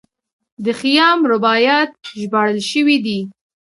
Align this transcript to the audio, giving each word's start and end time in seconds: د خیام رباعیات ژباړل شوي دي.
د 0.63 0.67
خیام 0.79 1.19
رباعیات 1.31 1.89
ژباړل 2.19 2.59
شوي 2.71 2.97
دي. 3.05 3.19